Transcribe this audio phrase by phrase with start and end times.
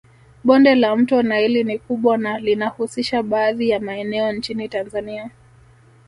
[0.43, 5.29] Bonde la mto naili ni kubwa na linahusisha baadhi ya maeneo nchini Tanzania